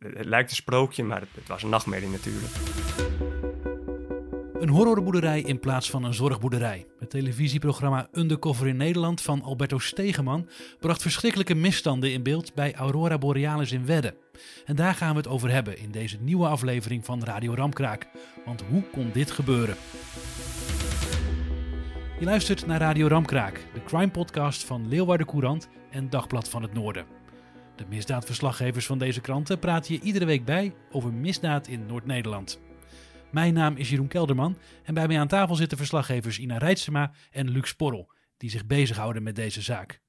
[0.00, 2.52] Het lijkt een sprookje, maar het was een nachtmerrie natuurlijk.
[4.58, 6.86] Een horrorboerderij in plaats van een zorgboerderij.
[6.98, 13.18] Het televisieprogramma Undercover in Nederland van Alberto Stegeman bracht verschrikkelijke misstanden in beeld bij Aurora
[13.18, 14.16] Borealis in Wedde.
[14.64, 18.08] En daar gaan we het over hebben in deze nieuwe aflevering van Radio Ramkraak.
[18.44, 19.76] Want hoe kon dit gebeuren?
[22.18, 26.72] Je luistert naar Radio Ramkraak, de crime podcast van Leeuwarden Courant en Dagblad van het
[26.72, 27.19] Noorden.
[27.80, 32.60] De misdaadverslaggevers van deze kranten praten je iedere week bij over misdaad in Noord-Nederland.
[33.30, 37.50] Mijn naam is Jeroen Kelderman en bij mij aan tafel zitten verslaggevers Ina Rijtsema en
[37.50, 40.00] Luc Sporrel, die zich bezighouden met deze zaak.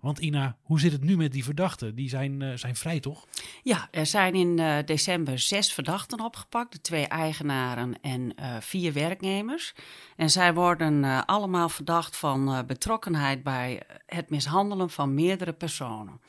[0.00, 1.94] Want Ina, hoe zit het nu met die verdachten?
[1.94, 3.26] Die zijn, uh, zijn vrij, toch?
[3.62, 6.72] Ja, er zijn in uh, december zes verdachten opgepakt.
[6.72, 9.74] De twee eigenaren en uh, vier werknemers.
[10.16, 16.20] En zij worden allemaal verdacht van betrokkenheid bij het mishandelen van meerdere personen.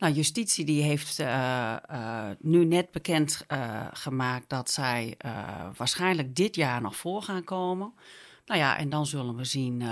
[0.00, 5.16] Nou, justitie die heeft uh, uh, nu net bekend uh, gemaakt dat zij
[5.76, 7.92] waarschijnlijk dit jaar nog voor gaan komen.
[8.46, 9.82] Nou ja, en dan zullen we zien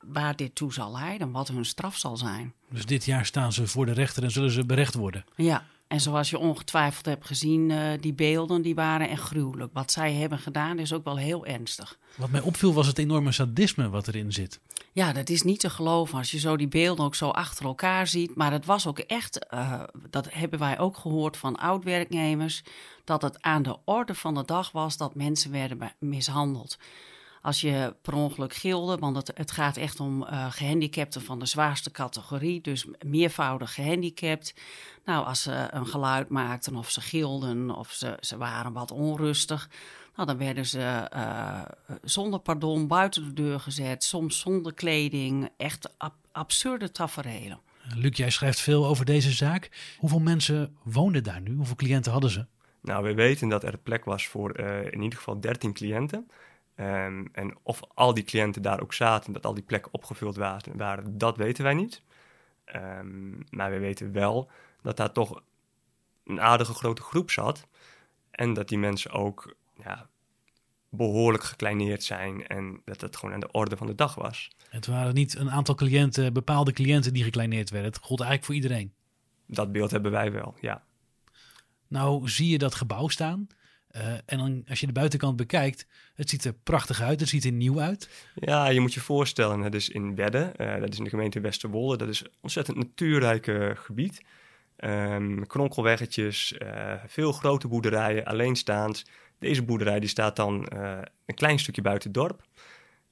[0.00, 2.54] waar dit toe zal leiden, wat hun straf zal zijn.
[2.70, 5.24] Dus dit jaar staan ze voor de rechter en zullen ze berecht worden?
[5.36, 9.72] Ja, en zoals je ongetwijfeld hebt gezien, uh, die beelden die waren echt gruwelijk.
[9.72, 11.98] Wat zij hebben gedaan is ook wel heel ernstig.
[12.16, 14.60] Wat mij opviel was het enorme sadisme wat erin zit.
[14.92, 18.06] Ja, dat is niet te geloven als je zo die beelden ook zo achter elkaar
[18.06, 18.34] ziet.
[18.34, 22.62] Maar het was ook echt, uh, dat hebben wij ook gehoord van oud-werknemers,
[23.04, 26.78] dat het aan de orde van de dag was dat mensen werden mishandeld
[27.44, 31.46] als je per ongeluk gilde, want het, het gaat echt om uh, gehandicapten van de
[31.46, 34.54] zwaarste categorie, dus meervoudig gehandicapt.
[35.04, 39.68] Nou, als ze een geluid maakten of ze gilden of ze, ze waren wat onrustig,
[40.16, 41.62] nou, dan werden ze uh,
[42.02, 47.60] zonder pardon buiten de deur gezet, soms zonder kleding, echt ab absurde tafereelen.
[47.94, 49.94] Luc, jij schrijft veel over deze zaak.
[49.98, 51.54] Hoeveel mensen woonden daar nu?
[51.54, 52.46] Hoeveel cliënten hadden ze?
[52.82, 56.28] Nou, we weten dat er plek was voor uh, in ieder geval 13 cliënten.
[56.76, 60.76] Um, en of al die cliënten daar ook zaten, dat al die plekken opgevuld waren,
[60.76, 62.02] waren dat weten wij niet.
[62.74, 64.50] Um, maar we weten wel
[64.82, 65.42] dat daar toch
[66.24, 67.66] een aardige grote groep zat.
[68.30, 70.08] En dat die mensen ook ja,
[70.88, 74.50] behoorlijk gekleineerd zijn en dat het gewoon aan de orde van de dag was.
[74.68, 77.90] Het waren niet een aantal cliënten, bepaalde cliënten die gekleineerd werden.
[77.92, 78.94] Het gold eigenlijk voor iedereen.
[79.46, 80.84] Dat beeld hebben wij wel, ja.
[81.88, 83.46] Nou zie je dat gebouw staan.
[83.96, 87.44] Uh, en dan, als je de buitenkant bekijkt, het ziet er prachtig uit, het ziet
[87.44, 88.08] er nieuw uit.
[88.34, 91.40] Ja, je moet je voorstellen, het is in Wedde, uh, dat is in de gemeente
[91.40, 94.22] Westerwolde, dat is een ontzettend natuurrijk gebied.
[94.78, 99.04] Um, kronkelweggetjes, uh, veel grote boerderijen, alleenstaand.
[99.38, 100.66] Deze boerderij die staat dan
[101.26, 102.42] een klein stukje buiten het dorp.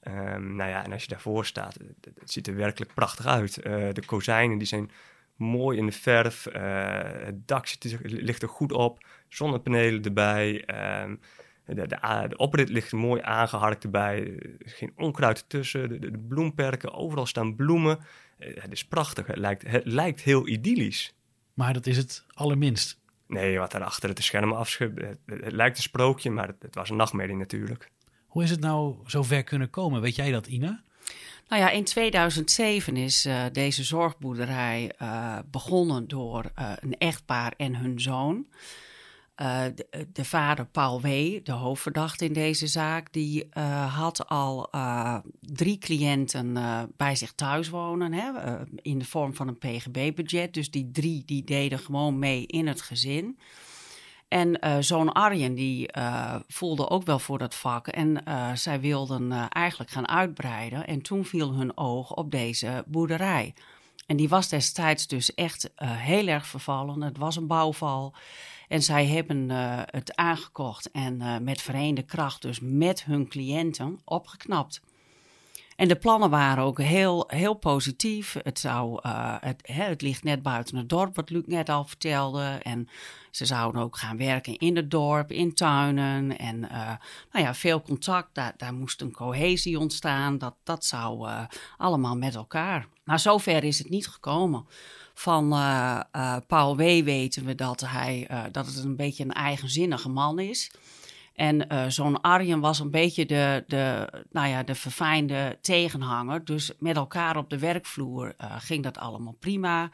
[0.08, 3.54] Um, nou ja, en als je daarvoor staat, het, het ziet er werkelijk prachtig uit.
[3.62, 4.90] de kozijnen die zijn
[5.42, 6.46] mooi in de verf.
[6.46, 6.62] Uh,
[7.24, 9.06] het dak zit, ligt er goed op.
[9.28, 10.64] Zonnepanelen erbij.
[11.02, 11.20] Um,
[11.66, 14.40] de, de, de, oprit ligt mooi aangeharkt erbij.
[14.58, 15.88] Geen onkruid ertussen.
[15.88, 17.98] De, de, bloemperken, overal staan bloemen.
[18.38, 19.26] Uh, het is prachtig.
[19.26, 21.14] Het lijkt, het lijkt heel idyllisch.
[21.54, 23.00] Maar dat is het allerminst.
[23.26, 25.00] Nee, wat er achter het scherm afschudt.
[25.00, 27.90] Het, het, lijkt een sprookje, maar het, het was een nachtmerrie natuurlijk.
[28.26, 30.00] Hoe is het nou zo ver kunnen komen?
[30.00, 30.82] Weet jij dat, Ina?
[31.52, 37.76] Nou ja, in 2007 is uh, deze zorgboerderij uh, begonnen door uh, een echtpaar en
[37.76, 38.46] hun zoon.
[39.34, 41.06] De, de, vader Paul W.,
[41.42, 43.48] de hoofdverdachte in deze zaak, die
[43.88, 44.70] had al
[45.40, 46.58] drie cliënten
[46.96, 48.30] bij zich thuis wonen hè,
[48.76, 50.54] in de vorm van een PGB-budget.
[50.54, 53.38] Dus die drie die deden gewoon mee in het gezin.
[54.32, 58.80] En uh, zoon Arjen die uh, voelde ook wel voor dat vak en uh, zij
[58.80, 60.86] wilden eigenlijk gaan uitbreiden.
[60.86, 63.54] En toen viel hun oog op deze boerderij.
[64.06, 67.02] En die was destijds dus echt heel erg vervallen.
[67.02, 68.14] Het was een bouwval.
[68.68, 69.50] En zij hebben
[69.90, 74.80] het aangekocht en met vereende kracht, dus met hun cliënten, opgeknapt.
[75.82, 78.36] En de plannen waren ook heel, heel positief.
[78.42, 81.84] Het, zou, uh, het, hè, het ligt net buiten het dorp, wat Luc net al
[81.84, 82.60] vertelde.
[82.62, 82.88] En
[83.30, 86.38] ze zouden ook gaan werken in het dorp, in tuinen.
[86.38, 86.88] En uh,
[87.32, 88.34] nou ja, veel contact.
[88.34, 90.38] Daar, daar moest een cohesie ontstaan.
[90.38, 91.42] Dat, dat zou uh,
[91.76, 92.86] allemaal met elkaar.
[93.04, 94.66] Maar zover is het niet gekomen.
[95.14, 95.48] Van
[96.46, 96.80] Paul W.
[97.04, 100.70] weten we dat, hij, dat het een beetje een eigenzinnige man is.
[101.34, 106.44] En zo'n Arjen was een beetje de, de, nou ja, de verfijnde tegenhanger.
[106.44, 109.90] Dus met elkaar op de werkvloer ging dat allemaal prima.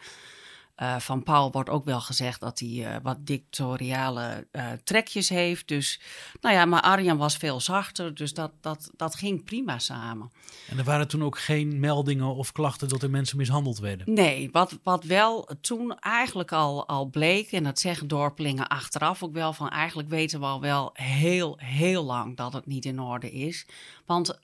[0.83, 5.69] Uh, van Paul wordt ook wel gezegd dat hij uh, wat dictatoriale uh, trekjes heeft.
[5.69, 6.01] Dus,
[6.41, 10.33] nou ja, maar Arjan was veel zachter, dus dat, dat, dat ging prima samen.
[10.69, 14.15] En er waren toen ook geen meldingen of klachten dat er mensen mishandeld werden?
[14.15, 19.33] Nee, wat, wat wel toen eigenlijk al, al bleek, en dat zeggen dorpelingen achteraf ook
[19.33, 23.31] wel, van eigenlijk weten we al wel heel, heel lang dat het niet in orde
[23.33, 23.67] is.
[24.07, 24.39] Want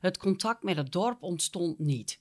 [0.00, 2.18] het contact met het dorp ontstond niet.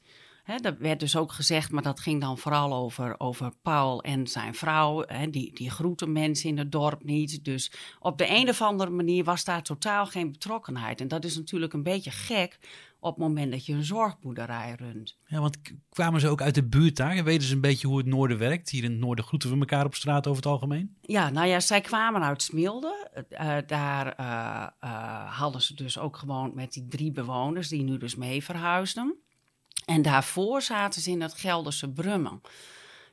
[0.61, 4.53] Dat werd dus ook gezegd, maar dat ging dan vooral over, over Paul en zijn
[4.53, 5.05] vrouw.
[5.29, 7.45] Die, die groeten mensen in het dorp niet.
[7.45, 11.01] Dus op de een of andere manier was daar totaal geen betrokkenheid.
[11.01, 12.59] En dat is natuurlijk een beetje gek
[13.03, 15.17] op het moment dat je een zorgboerderij runt.
[15.25, 15.57] Ja, want
[15.89, 17.11] kwamen ze ook uit de buurt daar?
[17.11, 18.69] En weten ze een beetje hoe het noorden werkt?
[18.69, 20.97] Hier in het noorden groeten we elkaar op straat over het algemeen?
[21.01, 23.09] Ja, nou ja, zij kwamen uit Smilde.
[23.29, 27.97] Uh, daar uh, uh, hadden ze dus ook gewoon met die drie bewoners die nu
[27.97, 29.22] dus mee verhuisden.
[29.85, 32.41] En daarvoor zaten ze in het Gelderse Brummen.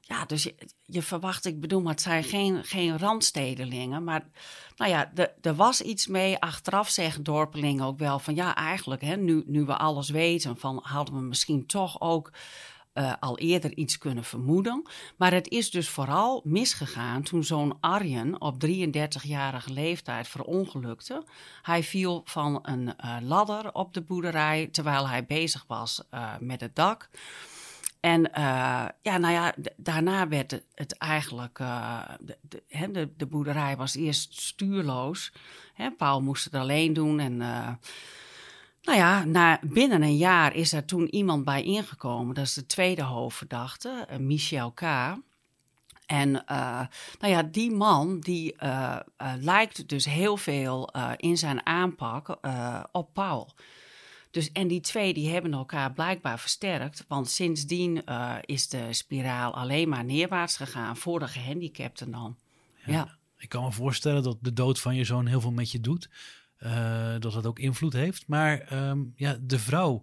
[0.01, 0.51] Ja, dus
[0.85, 4.05] je, verwacht, ik bedoel, maar het zijn geen, geen randstedelingen.
[4.05, 4.23] Maar
[4.77, 6.39] nou ja, er was iets mee.
[6.39, 10.81] Achteraf zeggen dorpelingen ook wel van ja, eigenlijk, hè, nu, nu we alles weten, van
[10.83, 12.31] hadden we misschien toch ook
[12.95, 14.83] uh, al eerder iets kunnen vermoeden.
[15.17, 21.25] Maar het is dus vooral misgegaan toen zo'n Arjen op 33-jarige leeftijd verongelukte.
[21.63, 26.61] Hij viel van een uh, ladder op de boerderij terwijl hij bezig was uh, met
[26.61, 27.11] het dak.
[28.01, 28.29] En
[29.03, 31.59] ja, nou ja, daarna werd het, eigenlijk.
[32.21, 32.63] De, de,
[32.93, 35.33] de, de, boerderij was eerst stuurloos.
[35.97, 37.21] Paul moest het alleen doen.
[37.21, 37.43] En
[38.83, 42.35] nou ja, na, binnen een jaar is er toen iemand bij ingekomen.
[42.35, 44.83] Dat is de tweede hoofdverdachte, uh, Michel K.
[46.07, 46.81] En uh,
[47.19, 48.97] nou ja, die man die uh,
[49.39, 52.39] lijkt dus heel veel in zijn aanpak
[52.93, 53.55] op Paul.
[54.31, 57.05] Dus, en die twee die hebben elkaar blijkbaar versterkt.
[57.09, 58.05] Want sindsdien
[58.41, 62.37] is de spiraal alleen maar neerwaarts gegaan voor de gehandicapten dan.
[62.85, 62.93] Ja.
[62.93, 63.19] ja.
[63.39, 66.09] Ik kan me voorstellen dat de dood van je zoon heel veel met je doet.
[66.61, 68.25] Uh, dat dat ook invloed heeft.
[68.27, 70.03] Maar um, ja, de vrouw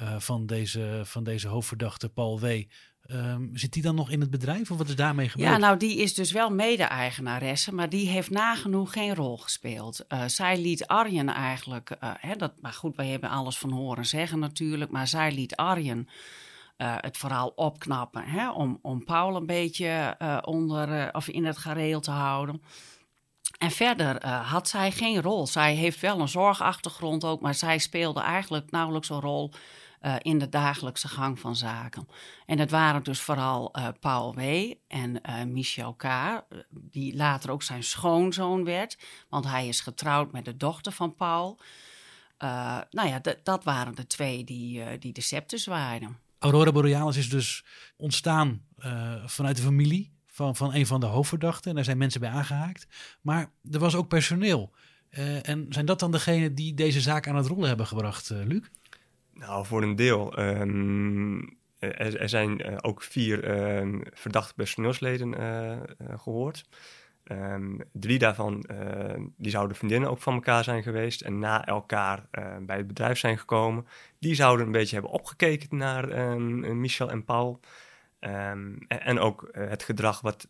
[0.00, 2.62] uh, van, deze, van deze hoofdverdachte, Paul W.,
[3.10, 5.50] Um, zit die dan nog in het bedrijf of wat is daarmee gebeurd?
[5.50, 10.04] Ja, nou, die is dus wel mede-eigenaresse, maar die heeft nagenoeg geen rol gespeeld.
[10.08, 14.06] Uh, zij liet Arjen eigenlijk, uh, hè, dat, maar goed, wij hebben alles van horen
[14.06, 16.08] zeggen natuurlijk, maar zij liet Arjen
[16.78, 22.00] uh, het vooral opknappen hè, om, om Paul een beetje onder of in het gareel
[22.00, 22.62] te houden.
[23.64, 25.46] En verder uh, had zij geen rol.
[25.46, 29.50] Zij heeft wel een zorgachtergrond ook, maar zij speelde eigenlijk nauwelijks een rol
[30.02, 32.08] uh, in de dagelijkse gang van zaken.
[32.46, 34.72] En het waren dus vooral uh, Paul W.
[34.88, 35.20] en
[35.52, 36.06] Michel K.,
[36.70, 41.60] die later ook zijn schoonzoon werd, want hij is getrouwd met de dochter van Paul.
[42.90, 46.18] nou ja, dat waren de twee die, die de scepters waren.
[46.38, 47.64] Aurora Borealis is dus
[47.96, 48.62] ontstaan
[49.26, 51.70] vanuit de familie van, van een van de hoofdverdachten.
[51.70, 52.86] En daar zijn mensen bij aangehaakt.
[53.20, 54.72] Maar er was ook personeel.
[55.10, 58.38] Uh, en zijn dat dan degenen die deze zaak aan het rollen hebben gebracht, uh,
[58.44, 58.62] Luc?
[59.34, 60.38] Nou, voor een deel.
[60.38, 65.34] Um, er, zijn uh, ook vier uh, verdachte personeelsleden
[66.16, 66.68] gehoord.
[67.24, 68.64] Um, drie daarvan
[69.36, 72.26] die zouden vriendinnen ook van elkaar zijn geweest en na elkaar
[72.60, 73.86] bij het bedrijf zijn gekomen.
[74.18, 77.60] Die zouden een beetje hebben opgekeken naar ehm, Michel en Paul.
[78.26, 80.48] Um, en, ook uh, het gedrag wat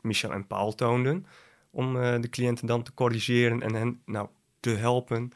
[0.00, 1.26] Michel en Paul toonden,
[1.70, 4.28] om uh, de cliënten dan te corrigeren en hen nou,
[4.60, 5.30] te helpen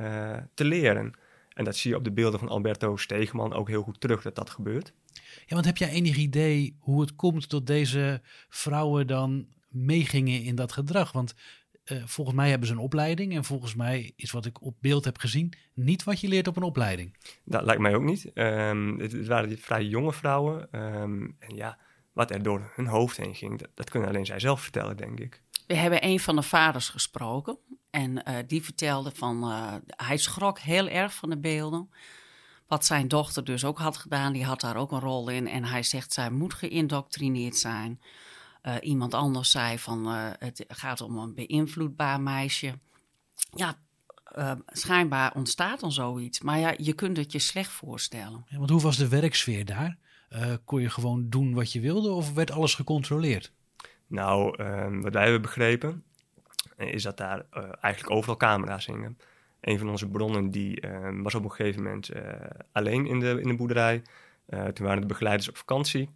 [0.00, 1.12] uh, te leren.
[1.54, 4.34] En dat zie je op de beelden van Alberto Stegeman ook heel goed terug dat
[4.34, 4.92] dat gebeurt.
[5.46, 10.54] Ja, want heb jij enig idee hoe het komt dat deze vrouwen dan meegingen in
[10.54, 11.12] dat gedrag?
[11.12, 11.34] Want
[11.92, 13.34] uh, volgens mij hebben ze een opleiding.
[13.34, 16.56] En volgens mij is wat ik op beeld heb gezien niet wat je leert op
[16.56, 17.16] een opleiding.
[17.44, 18.30] Dat lijkt mij ook niet.
[18.34, 20.68] Um, het, waren vrij jonge vrouwen.
[21.00, 21.78] Um, en ja,
[22.12, 25.20] wat er door hun hoofd heen ging, dat, dat, kunnen alleen zij zelf vertellen, denk
[25.20, 25.42] ik.
[25.66, 27.58] We hebben een van de vaders gesproken.
[27.90, 31.90] En uh, die vertelde van, uh, hij schrok heel erg van de beelden.
[32.66, 35.48] Wat zijn dochter dus ook had gedaan, die had daar ook een rol in.
[35.48, 38.00] En hij zegt, zij moet geïndoctrineerd zijn.
[38.66, 42.78] Uh, iemand anders zei van uh, het gaat om een beïnvloedbaar meisje.
[43.50, 43.78] Ja,
[44.38, 46.40] uh, schijnbaar ontstaat dan zoiets.
[46.40, 48.44] Maar ja, je kunt het je slecht voorstellen.
[48.48, 49.96] Ja, want hoe was de werksfeer daar?
[50.64, 53.52] kon je gewoon doen wat je wilde of werd alles gecontroleerd?
[54.06, 56.04] Nou, ehm, wat wij hebben begrepen
[56.76, 57.46] is dat daar
[57.80, 59.18] eigenlijk overal camera's hingen.
[59.60, 62.10] Een van onze bronnen die, ehm, was op een gegeven moment
[62.72, 64.02] alleen in de, in de boerderij.
[64.46, 66.10] toen waren de begeleiders op vakantie.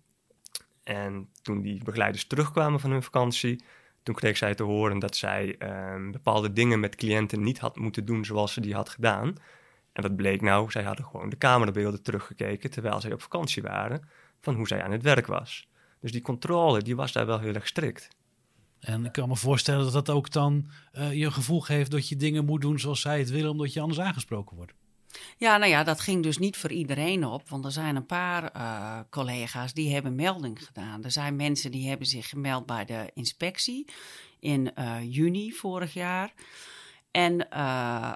[0.90, 3.64] En toen die begeleiders terugkwamen van hun vakantie,
[4.02, 8.04] toen kreeg zij te horen dat zij ehm, bepaalde dingen met cliënten niet had moeten
[8.04, 9.34] doen zoals ze die had gedaan.
[9.92, 10.70] En wat bleek nou?
[10.70, 14.08] Zij hadden gewoon de camerabeelden teruggekeken terwijl zij op vakantie waren
[14.40, 15.68] van hoe zij aan het werk was.
[16.00, 18.08] Dus die controle die was daar wel heel erg strikt.
[18.80, 22.16] En ik kan me voorstellen dat dat ook dan uh, je gevoel geeft dat je
[22.16, 24.72] dingen moet doen zoals zij het willen, omdat je anders aangesproken wordt.
[25.36, 27.48] Ja, nou ja, dat ging dus niet voor iedereen op.
[27.48, 31.04] Want er zijn een paar uh, collega's die hebben melding gedaan.
[31.04, 33.92] Er zijn mensen die hebben zich gemeld bij de inspectie
[34.40, 36.32] in uh, juni vorig jaar.
[37.10, 38.12] En uh,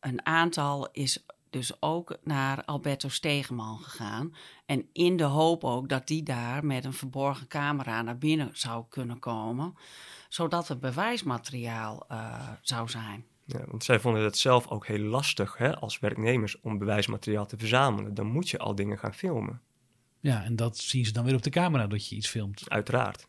[0.00, 4.34] een aantal is dus ook naar Alberto Stegeman gegaan.
[4.66, 8.84] En in de hoop ook dat die daar met een verborgen camera naar binnen zou
[8.88, 9.74] kunnen komen.
[10.28, 12.06] Zodat er bewijsmateriaal
[12.62, 13.31] zou zijn.
[13.52, 17.56] Ja, want zij vonden het zelf ook heel lastig hè, als werknemers om bewijsmateriaal te
[17.56, 18.14] verzamelen.
[18.14, 19.60] Dan moet je al dingen gaan filmen.
[20.20, 22.64] Ja, en dat zien ze dan weer op de camera dat je iets filmt.
[22.68, 23.28] Uiteraard.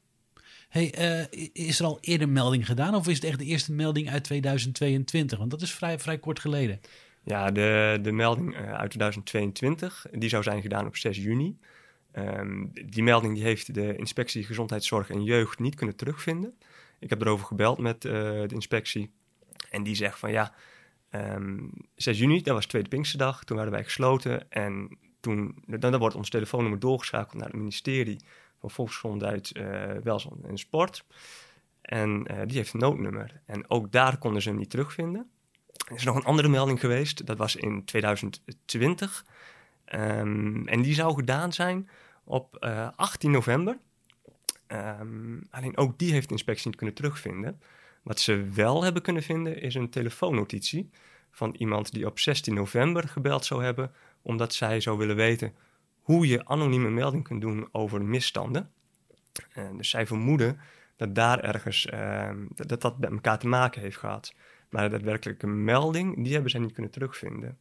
[0.70, 0.94] Hey,
[1.32, 4.24] uh, is er al eerder melding gedaan of is het echt de eerste melding uit
[4.24, 5.38] 2022?
[5.38, 6.80] Want dat is vrij, vrij kort geleden.
[7.24, 11.58] Ja, de, de melding uh, uit 2022 die zou zijn gedaan op 6 juni.
[12.15, 16.53] Um, die melding die heeft de inspectie Gezondheidszorg en Jeugd niet kunnen terugvinden.
[17.00, 19.12] Ik heb erover gebeld met uh, de inspectie.
[19.70, 20.53] En die zegt van ja,
[21.12, 24.51] um, 6 juni, dat was tweede Pinksterdag, toen waren wij gesloten.
[24.51, 28.20] En toen, dan, wordt ons telefoonnummer doorgeschakeld naar het ministerie
[28.60, 31.05] van Volksgezondheid, uh, Welzijn en Sport.
[31.82, 33.41] En uh, die heeft een noodnummer.
[33.46, 35.29] En ook daar konden ze hem niet terugvinden.
[35.88, 39.25] Er is nog een andere melding geweest, dat was in 2020.
[39.96, 41.89] Um, en die zou gedaan zijn
[42.24, 43.77] op uh, 18 november.
[44.67, 47.62] Um, alleen ook die heeft de inspectie niet kunnen terugvinden.
[48.03, 50.89] Wat ze wel hebben kunnen vinden is een telefoonnotitie
[51.31, 53.91] van iemand die op 16 november gebeld zou hebben,
[54.22, 55.53] omdat zij zou willen weten
[56.01, 58.72] hoe je anonieme melding kunt doen over misstanden.
[59.53, 60.60] En dus zij vermoeden
[60.95, 64.33] dat daar ergens uh, dat dat met elkaar te maken heeft gehad.
[64.69, 67.57] Maar de daadwerkelijke melding, die hebben zij niet kunnen terugvinden.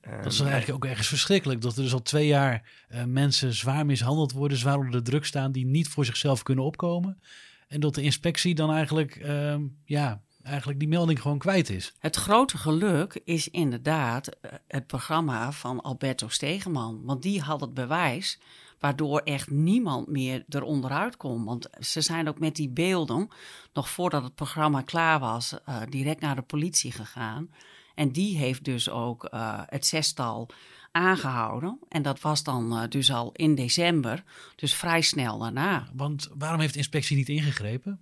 [0.00, 1.60] Dat is eigenlijk ook ergens verschrikkelijk.
[1.60, 5.24] Dat er dus al twee jaar uh, mensen zwaar mishandeld worden, zwaar onder de druk
[5.24, 7.20] staan, die niet voor zichzelf kunnen opkomen.
[7.68, 11.92] En dat de inspectie dan eigenlijk, uh, ja, eigenlijk die melding gewoon kwijt is.
[11.98, 17.00] Het grote geluk is inderdaad eh, het programma van Alberto Stegeman.
[17.04, 18.38] Want die had het bewijs
[18.78, 21.44] waardoor echt niemand meer eronder uit kon.
[21.44, 23.28] Want ze zijn ook met die beelden,
[23.72, 27.50] nog voordat het programma klaar was, uh, direct naar de politie gegaan.
[27.94, 30.48] En die heeft dus ook uh, het zestal
[30.96, 31.78] aangehouden.
[31.88, 34.24] En dat was dan uh, dus al in december,
[34.56, 35.88] dus vrij snel daarna.
[35.94, 38.00] Want waarom heeft de inspectie niet ingegrepen?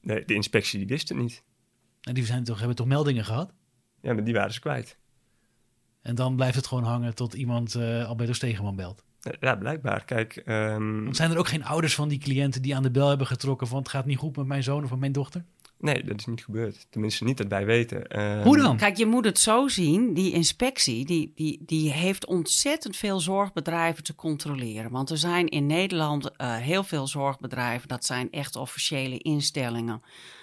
[0.00, 1.42] Nee, de inspectie die wist het niet.
[2.00, 3.52] En die zijn toch, hebben toch meldingen gehad?
[4.00, 4.96] Ja, maar die waren ze kwijt.
[6.02, 9.04] En dan blijft het gewoon hangen tot iemand uh, Alberto Stegeman belt?
[9.40, 10.04] Ja, blijkbaar.
[10.04, 11.14] Kijk, um...
[11.14, 13.78] Zijn er ook geen ouders van die cliënten die aan de bel hebben getrokken van
[13.78, 15.44] het gaat niet goed met mijn zoon of met mijn dochter?
[15.82, 16.86] Nee, dat is niet gebeurd.
[16.90, 18.18] Tenminste, niet dat wij weten.
[18.18, 18.76] Uh, Hoe dan?
[18.76, 20.14] Kijk, je moet het zo zien.
[20.14, 24.90] Die inspectie die, die, die heeft ontzettend veel zorgbedrijven te controleren.
[24.90, 27.88] Want er zijn in Nederland uh, heel veel zorgbedrijven.
[27.88, 30.02] Dat zijn echt officiële instellingen.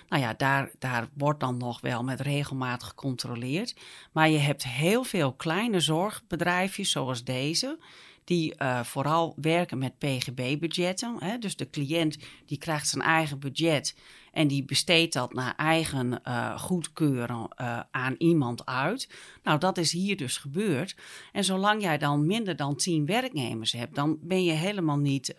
[0.10, 3.76] Nou ja, daar, daar wordt dan nog wel met regelmaat gecontroleerd.
[4.12, 7.78] Maar je hebt heel veel kleine zorgbedrijfjes zoals deze
[8.24, 11.40] die uh, vooral werken met PGB-budgetten.
[11.40, 13.96] Dus de cliënt die krijgt zijn eigen budget
[14.40, 19.10] en die besteedt dat naar eigen uh, goedkeuren uh, aan iemand uit.
[19.44, 20.96] Nou, dat is hier dus gebeurd.
[21.32, 25.34] En zolang jij dan minder dan tien werknemers hebt, dan ben je helemaal niet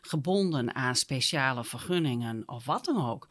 [0.00, 3.28] gebonden aan speciale vergunningen of wat dan ook.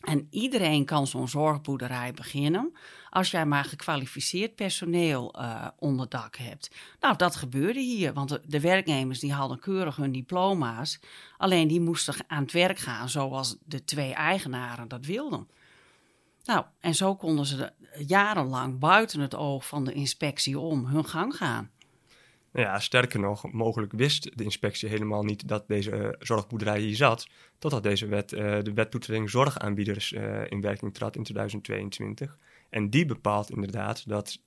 [0.00, 2.72] En iedereen kan zo'n zorgboerderij beginnen
[3.16, 6.70] als jij maar gekwalificeerd personeel uh, onder dak hebt.
[7.00, 11.00] Nou, dat gebeurde hier, want de, de, werknemers die hadden keurig hun diploma's.
[11.36, 15.48] Alleen die moesten aan het werk gaan zoals de twee eigenaren dat wilden.
[16.44, 17.72] Nou, en zo konden ze
[18.06, 21.70] jarenlang buiten het oog van de inspectie om hun gang gaan.
[22.56, 27.28] Ja, sterker nog, mogelijk wist de inspectie helemaal niet dat deze uh, zorgboerderij hier zat,
[27.58, 32.38] totdat deze wet, uh, de wet toetreding zorgaanbieders uh, in werking trad in 2022.
[32.70, 34.40] En die bepaalt inderdaad dat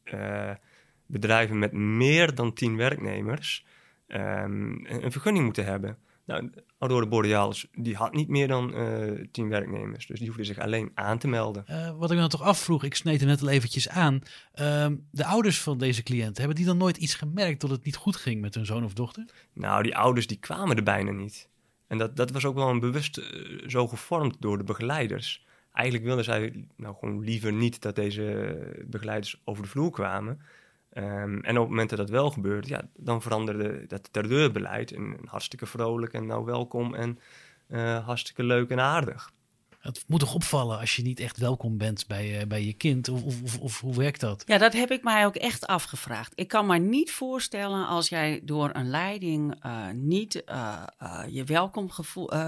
[1.06, 3.66] bedrijven met meer dan 10 werknemers
[4.08, 5.98] um, een vergunning moeten hebben.
[6.30, 10.60] Nou, Aurora Borealis die had niet meer dan uh, tien werknemers, dus die hoefde zich
[10.60, 11.66] alleen aan te melden.
[11.70, 14.22] Uh, wat ik me dan toch afvroeg, ik sneed er net al eventjes aan.
[14.56, 17.96] Uh, de ouders van deze cliënten, hebben die dan nooit iets gemerkt dat het niet
[17.96, 19.26] goed ging met hun zoon of dochter?
[19.54, 21.50] Nou, die ouders die kwamen er bijna niet.
[21.88, 25.46] En dat, dat was ook wel een bewust uh, zo gevormd door de begeleiders.
[25.74, 30.42] Eigenlijk wilden zij nou gewoon liever niet dat deze begeleiders over de vloer kwamen.
[30.90, 35.18] Ehm, en op het moment dat dat wel gebeurt, ja, dan veranderde dat terreurbeleid in,
[35.26, 37.20] hartstikke vrolijk en nou welkom en
[37.68, 39.32] uh, hartstikke leuk en aardig.
[39.80, 43.10] Het moet toch opvallen als je niet echt welkom bent bij, uh, bij je kind?
[43.10, 44.44] Of, of, of, hoe werkt dat?
[44.46, 46.32] Ja, dat heb ik mij ook echt afgevraagd.
[46.36, 50.84] Ik kan me niet voorstellen als jij door een leiding uh, niet uh,
[51.30, 51.88] je welkom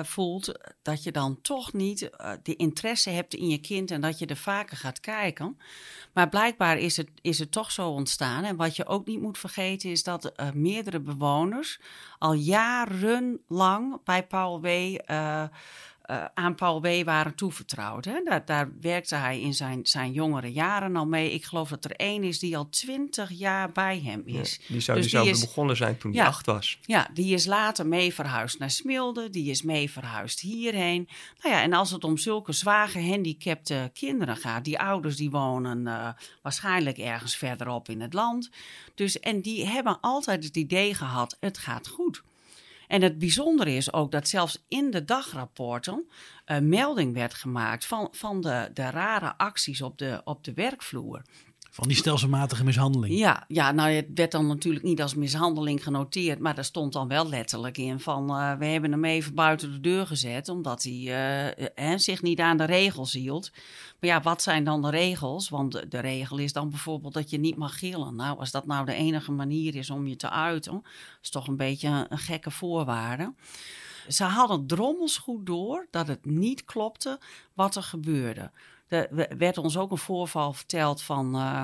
[0.04, 2.10] voelt, dat je dan toch niet
[2.44, 5.58] de interesse hebt in je kind en dat je er vaker gaat kijken.
[6.14, 8.44] Maar blijkbaar is het, is het toch zo ontstaan.
[8.44, 11.80] En wat je ook niet moet vergeten is dat meerdere bewoners
[12.20, 14.98] al jarenlang bij Paul W
[16.12, 17.04] uh, aan Paul W.
[17.04, 18.06] waren toevertrouwd.
[18.06, 18.22] Hè?
[18.24, 21.34] Daar, daar, werkte hij in zijn, zijn jongere jaren al mee.
[21.34, 24.60] Ik geloof dat er één is die al twintig jaar bij hem is.
[24.68, 26.80] die zou, dus die zou is, begonnen zijn toen hij acht was.
[26.82, 29.30] Ja, die is later mee verhuisd naar Smilde.
[29.30, 31.08] Die is mee verhuisd hierheen.
[31.42, 34.64] Nou ja, en als het om zulke zwaar gehandicapte kinderen gaat...
[34.64, 36.10] die ouders die wonen uh,
[36.42, 38.50] waarschijnlijk ergens verderop in het land.
[38.96, 42.24] Dus, en die hebben altijd het idee gehad, het gaat goed.
[42.92, 46.10] En het bijzondere is ook dat zelfs in de dagrapporten
[46.46, 51.22] uh, melding werd gemaakt van, van de, de rare acties op de, op de werkvloer.
[51.74, 53.18] Van die stelselmatige mishandeling.
[53.18, 57.08] Ja, ja, nou het werd dan natuurlijk niet als mishandeling genoteerd, maar er stond dan
[57.08, 61.56] wel letterlijk in van uh, we hebben hem even buiten de deur gezet omdat hij
[61.76, 63.52] uh, zich niet aan de regels hield.
[64.00, 65.50] Maar ja, wat zijn dan de regels?
[65.50, 68.16] Want de, de, regel is dan bijvoorbeeld dat je niet mag gillen.
[68.16, 70.82] Nou, als dat nou de enige manier is om je te uiten,
[71.22, 73.34] is toch een beetje een, een gekke voorwaarde.
[74.08, 77.20] Ze hadden drommels goed door dat het niet klopte
[77.54, 78.52] wat er gebeurde.
[78.92, 81.64] Er werd ons ook een voorval verteld van uh,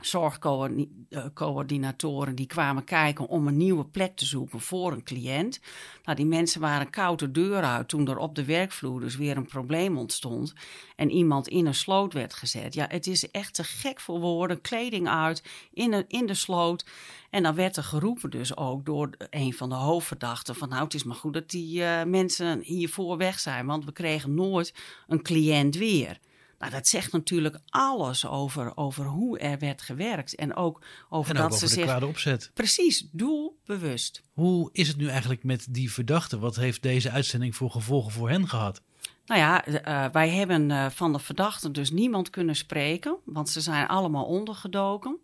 [0.00, 5.60] zorgcoördinatoren die kwamen kijken om een nieuwe plek te zoeken voor een cliënt.
[6.04, 9.36] Nou, die mensen waren koud de deur uit toen er op de werkvloer dus weer
[9.36, 10.52] een probleem ontstond
[10.96, 12.74] en iemand in een sloot werd gezet.
[12.74, 14.60] Ja, het is echt te gek voor woorden.
[14.60, 15.42] Kleding uit
[15.72, 16.86] in de, in de sloot.
[17.30, 20.94] En dan werd er geroepen dus ook door een van de hoofdverdachten van nou, het
[20.94, 24.74] is maar goed dat die uh, mensen hiervoor weg zijn, want we kregen nooit
[25.06, 26.18] een cliënt weer.
[26.64, 30.34] Nou, dat zegt natuurlijk alles over, over hoe er werd gewerkt.
[30.34, 31.84] En ook over en dat ook ze over zich.
[31.84, 32.50] kwade opzet.
[32.54, 34.22] Precies, doelbewust.
[34.32, 36.40] Hoe is het nu eigenlijk met die verdachten?
[36.40, 38.82] Wat heeft deze uitzending voor gevolgen voor hen gehad?
[39.26, 43.60] Nou ja, uh, wij hebben uh, van de verdachten dus niemand kunnen spreken, want ze
[43.60, 45.18] zijn allemaal ondergedoken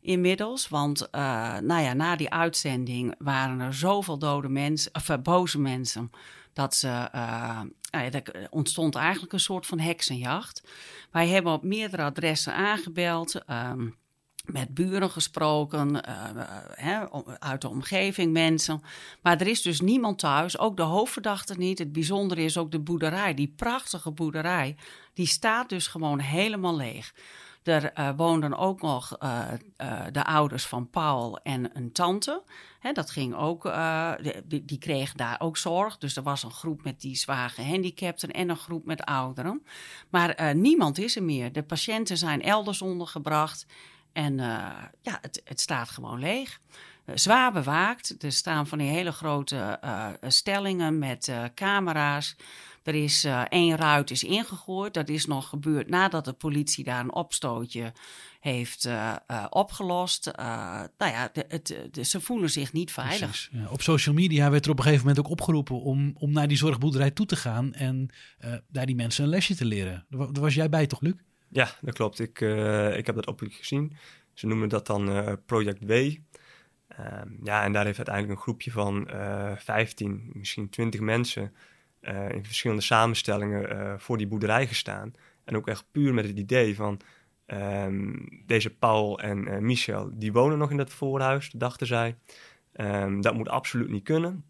[0.00, 0.68] inmiddels.
[0.68, 6.10] Want uh, nou ja, na die uitzending waren er zoveel dode mensen, of boze mensen
[6.54, 10.62] dat ze, uh, nou ja, er ontstond eigenlijk een soort van heksenjacht.
[11.10, 13.50] Wij hebben op meerdere adressen aangebeld.
[13.50, 13.96] Um,
[14.44, 17.02] met buren gesproken, uh,
[17.38, 18.82] uit de omgeving mensen.
[19.22, 21.78] Maar er is dus niemand thuis, ook de hoofdverdachte niet.
[21.78, 24.76] Het bijzondere is ook de boerderij, die prachtige boerderij,
[25.14, 27.14] die staat dus gewoon helemaal leeg.
[27.64, 29.44] Er uh, woonden ook nog uh,
[29.82, 32.42] uh, de ouders van Paul en een tante.
[32.92, 33.72] Dat ging ook,
[34.44, 35.98] die, die kregen daar ook zorg.
[35.98, 39.64] Dus er was een groep met die zwaar gehandicapten en een groep met ouderen.
[40.10, 41.52] Maar niemand is er meer.
[41.52, 43.66] De patiënten zijn elders ondergebracht.
[44.12, 44.36] En
[45.02, 46.60] ja, het, het staat gewoon leeg.
[47.14, 48.22] zwaar bewaakt.
[48.22, 49.78] Er staan van die hele grote
[50.28, 52.36] stellingen met camera's.
[52.84, 54.94] Er is uh, één ruit is ingegooid.
[54.94, 57.92] Dat is nog gebeurd nadat de politie daar een opstootje
[58.40, 60.30] heeft uh, uh, opgelost.
[60.36, 63.48] nou ja, de, het, de, ze voelen zich niet veilig.
[63.52, 66.48] Ja, op social media werd er op een gegeven moment ook opgeroepen om, om naar
[66.48, 68.10] die zorgboerderij toe te gaan en
[68.68, 70.06] daar die mensen een lesje te leren.
[70.08, 71.14] Daar was jij bij toch, Luc?
[71.48, 72.18] Ja, dat klopt.
[72.18, 72.40] Ik,
[72.96, 73.96] ik heb dat op gezien.
[74.32, 75.90] Ze noemen dat dan Project W.
[75.90, 79.08] Um, ja, en daar heeft uiteindelijk een groepje van
[79.56, 81.52] 15, misschien 20 mensen
[82.08, 85.12] uh, in verschillende samenstellingen uh, voor die boerderij gestaan.
[85.44, 87.00] En ook echt puur met het idee van
[87.46, 92.16] um, deze Paul en uh, Michel, die wonen nog in dat voorhuis, dachten zij.
[92.76, 94.44] Um, dat moet absoluut niet kunnen.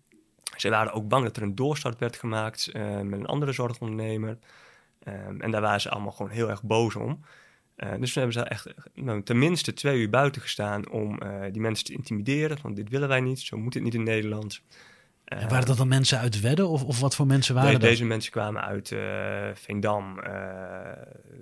[0.56, 4.38] Ze waren ook bang dat er een doorstart werd gemaakt met een andere zorgondernemer.
[5.08, 7.24] Um, en daar waren ze allemaal gewoon heel erg boos om.
[7.76, 11.18] dus toen hebben ze echt nou, tenminste twee uur buiten gestaan om
[11.52, 12.58] die mensen te intimideren.
[12.62, 14.62] Want dit willen wij niet, zo moet het niet in Nederland.
[15.40, 17.88] En waren dat dan mensen uit Wedden of, of wat voor mensen waren nee, dat?
[17.88, 20.26] Deze mensen kwamen uit uh, Veendam, uh,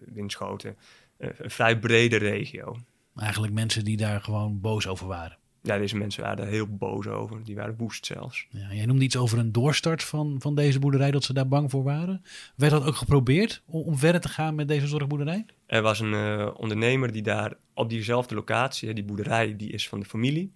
[0.04, 0.76] Winschoten.
[1.18, 2.76] Een vrij brede regio.
[3.16, 5.38] Eigenlijk mensen die daar gewoon boos over waren.
[5.62, 7.44] Ja, deze mensen waren er heel boos over.
[7.44, 8.46] Die waren woest zelfs.
[8.50, 11.70] Ja, jij noemde iets over een doorstart van, van deze boerderij, dat ze daar bang
[11.70, 12.22] voor waren.
[12.56, 15.46] Werd dat ook geprobeerd om, om verder te gaan met deze zorgboerderij?
[15.66, 20.06] Er was een ondernemer die daar op diezelfde locatie, die boerderij, die is van de
[20.06, 20.52] familie.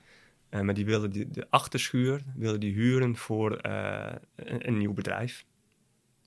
[0.57, 4.93] Uh, maar die wilde de, de achterschuur wilde die huren voor uh, een, een, nieuw
[4.93, 5.45] bedrijf.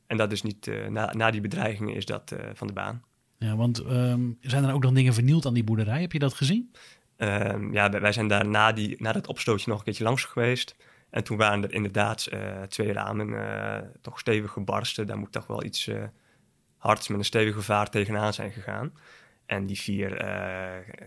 [0.07, 3.03] En dat is niet, uh, na, na, die bedreigingen is dat van de baan.
[3.37, 6.01] Ja, want um, zijn er ook nog dingen vernield aan die boerderij?
[6.01, 6.71] Heb je dat gezien?
[7.15, 10.75] Ehm, ja, wij zijn daar na, die, na dat opstootje nog een keertje langs geweest.
[11.09, 15.07] En toen waren er inderdaad uh, twee ramen toch stevig gebarsten.
[15.07, 16.03] Daar moet toch wel iets uh,
[16.77, 18.93] hards met een stevige vaart tegenaan zijn gegaan.
[19.49, 20.09] En die vier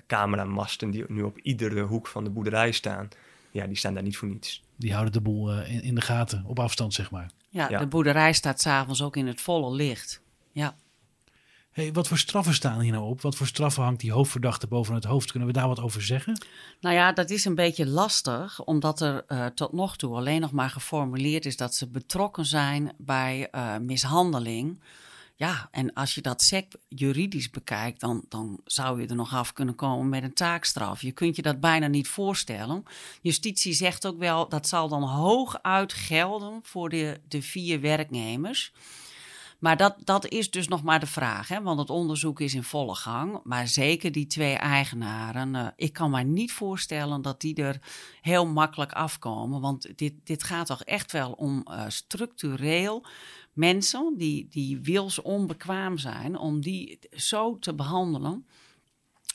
[0.07, 3.09] cameramasten die nu op iedere hoek van de boerderij staan,
[3.51, 4.63] ja, die staan daar niet voor niets.
[4.77, 7.31] Die houden de boel in, in, de gaten, op afstand zeg maar.
[7.49, 7.79] Ja, ja.
[7.79, 10.21] de boerderij staat s'avonds ook in het volle licht.
[10.53, 10.77] Ja.
[11.73, 13.21] Hey, wat voor straffen staan hier nou op?
[13.21, 15.31] Wat voor straffen hangt die hoofdverdachte boven het hoofd?
[15.31, 16.43] Kunnen we daar wat over zeggen?
[16.81, 20.53] Nou ja, dat is een beetje lastig, omdat er uh, tot nog toe alleen nog
[20.53, 24.81] maar geformuleerd is dat ze betrokken zijn bij uh, mishandeling.
[25.37, 29.53] Ja, en als je dat sec juridisch bekijkt, dan, dan zou je er nog af
[29.53, 31.03] kunnen komen met een taakstraf.
[31.03, 32.85] Je kunt je dat bijna niet voorstellen.
[33.21, 38.73] Justitie zegt ook wel dat zal dan hooguit gelden voor de, de vier werknemers.
[39.63, 41.63] Maar dat, dat is dus nog maar de vraag, hè?
[41.63, 43.41] want het onderzoek is in volle gang.
[43.45, 47.81] Maar zeker die twee eigenaren, uh, ik kan mij niet voorstellen dat die er
[48.21, 49.61] heel makkelijk afkomen.
[49.61, 53.07] Want dit, dit gaat toch echt wel om uh, structureel
[53.53, 58.47] mensen die, die wils onbekwaam zijn, om die zo te behandelen.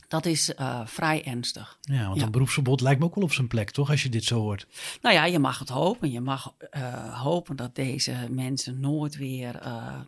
[0.07, 1.77] Dat is uh, vrij ernstig.
[1.81, 3.89] Ja, want een beroepsverbod lijkt me ook wel op zijn plek, toch?
[3.89, 4.67] Als je dit zo hoort.
[5.01, 6.11] Nou ja, je mag het hopen.
[6.11, 9.99] Je mag uh, hopen dat deze mensen nooit weer uh,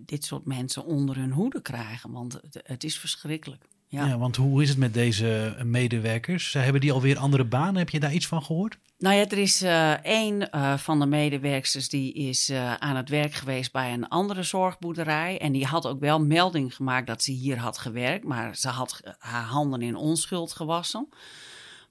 [0.00, 2.10] dit soort mensen onder hun hoede krijgen.
[2.10, 3.64] Want het, het is verschrikkelijk.
[3.92, 4.06] Ja.
[4.06, 4.18] ja.
[4.18, 6.52] want hoe is het met deze medewerkers?
[6.52, 7.76] Hebben die alweer andere banen?
[7.76, 8.78] Heb je daar iets van gehoord?
[8.98, 13.08] Nou ja, er is uh, één uh, van de medewerkers die is uh, aan het
[13.08, 15.38] werk geweest bij een andere zorgboerderij.
[15.38, 19.00] En die had ook wel melding gemaakt dat ze hier had gewerkt, maar ze had
[19.18, 21.08] haar handen in onschuld gewassen.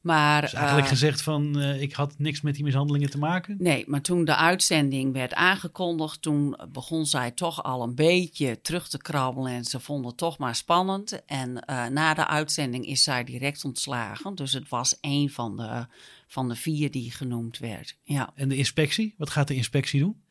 [0.02, 3.56] Maar, dus eigenlijk uh, gezegd van, uh, ik had niks met die mishandelingen te maken?
[3.60, 8.90] Nee, maar toen de uitzending werd aangekondigd, toen begon zij toch al een beetje terug
[8.90, 11.26] te krabbelen en ze vonden het toch maar spannend.
[11.26, 14.36] En uh, na de uitzending is zij direct ontslagen.
[14.36, 15.86] Dus het was een van de,
[16.28, 17.98] van de vier die genoemd werd.
[18.04, 18.32] Ja.
[18.36, 19.14] En de inspectie?
[19.18, 20.22] Wat gaat de inspectie doen?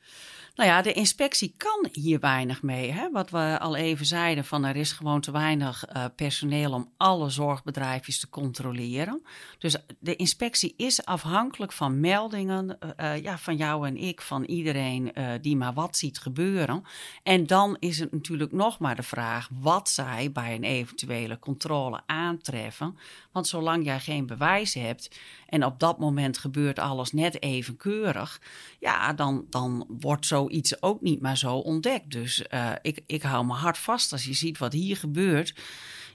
[0.55, 2.93] Nou ja, de inspectie kan hier weinig mee.
[2.93, 3.11] Hè?
[3.11, 7.31] Wat we al even zeiden, van er is gewoon te weinig uh, personeel om alle
[7.31, 9.23] zorgbedrijfjes te controleren.
[9.59, 14.45] Dus de inspectie is afhankelijk van meldingen uh, uh, ja, van jou en ik, van
[14.45, 16.85] iedereen die maar wat ziet gebeuren.
[17.23, 22.01] En dan is het natuurlijk nog maar de vraag wat zij bij een eventuele controle
[22.07, 22.99] aantreffen.
[23.33, 28.41] Want zolang jij geen bewijs hebt en op dat moment gebeurt alles net even keurig,
[28.79, 32.11] ja, dan, dan wordt zoiets ook niet maar zo ontdekt.
[32.11, 35.55] Dus uh, ik, ik hou me hard vast als je ziet wat hier gebeurt.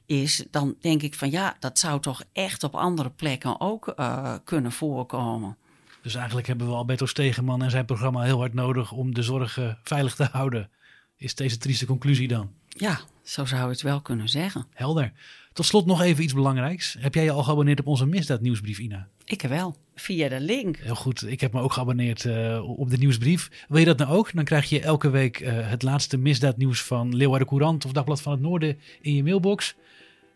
[0.05, 4.35] Is dan denk ik van ja, dat zou toch echt op andere plekken ook uh,
[4.43, 5.57] kunnen voorkomen.
[6.01, 9.59] Dus eigenlijk hebben we Alberto Stegeman en zijn programma heel hard nodig om de zorg
[9.83, 10.69] veilig te houden.
[11.17, 12.51] Is deze trieste conclusie dan?
[12.67, 14.65] Ja, zo zou je het wel kunnen zeggen.
[14.73, 15.11] Helder.
[15.53, 16.95] Tot slot nog even iets belangrijks.
[16.99, 19.07] Heb jij je al geabonneerd op onze misdaadnieuwsbrief, Ina?
[19.25, 20.77] Ik wel, via de link.
[20.77, 23.65] Heel goed, ik heb me ook geabonneerd uh, op de nieuwsbrief.
[23.67, 24.33] Wil je dat nou ook?
[24.33, 28.31] Dan krijg je elke week uh, het laatste misdaadnieuws van Leeuwarden Courant of Dagblad van
[28.31, 29.75] het Noorden in je mailbox.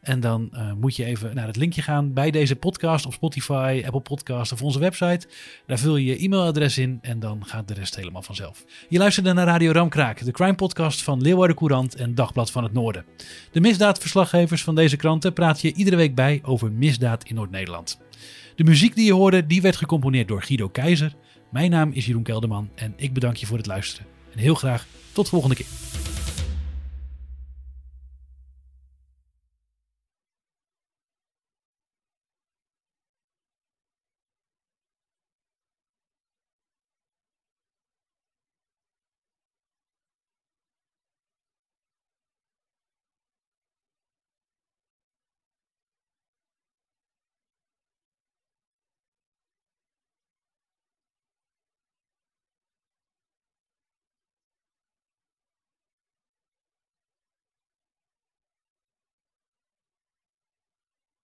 [0.09, 3.81] En dan uh, moet je even naar het linkje gaan bij deze podcast op Spotify,
[3.85, 5.27] Apple Podcast of onze website.
[5.65, 8.65] Daar vul je je e-mailadres in en dan gaat de rest helemaal vanzelf.
[8.89, 12.73] Je luisterde naar Radio Ramkraak, de crime podcast van Leeuwarden Courant en Dagblad van het
[12.73, 13.05] Noorden.
[13.51, 17.99] De misdaadverslaggevers van deze kranten praat je iedere week bij over misdaad in Noord-Nederland.
[18.55, 21.15] De muziek die je hoorde, die werd gecomponeerd door Guido Keizer.
[21.51, 24.05] Mijn naam is Jeroen Kelderman en ik bedank je voor het luisteren.
[24.33, 25.67] En heel graag tot de volgende keer.